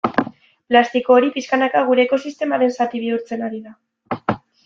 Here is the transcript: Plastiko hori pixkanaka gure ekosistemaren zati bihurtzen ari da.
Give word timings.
Plastiko 0.73 1.13
hori 1.17 1.29
pixkanaka 1.35 1.83
gure 1.91 2.03
ekosistemaren 2.07 2.75
zati 2.77 3.05
bihurtzen 3.05 3.47
ari 3.51 3.63
da. 3.69 4.33